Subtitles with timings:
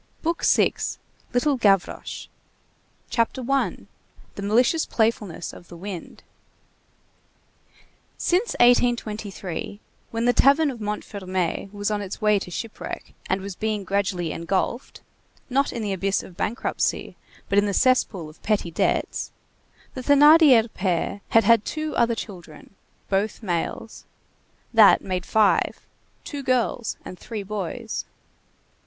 [0.23, 2.27] BOOK SIXTH—LITTLE GAVROCHE
[3.11, 6.23] CHAPTER I—THE MALICIOUS PLAYFULNESS OF THE WIND
[8.17, 9.79] Since 1823,
[10.09, 14.31] when the tavern of Montfermeil was on the way to shipwreck and was being gradually
[14.31, 15.01] engulfed,
[15.51, 17.15] not in the abyss of a bankruptcy,
[17.47, 19.31] but in the cesspool of petty debts,
[19.93, 22.73] the Thénardier pair had had two other children;
[23.07, 24.05] both males.
[24.73, 25.81] That made five;
[26.23, 28.05] two girls and three boys.